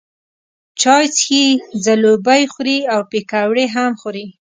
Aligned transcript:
چای 0.81 1.05
څښي، 1.17 1.45
ځلوبۍ 1.83 2.43
خوري 2.53 2.77
او 2.93 2.99
پیکوړې 3.11 3.65
هم 3.75 3.91
خوري. 4.01 4.25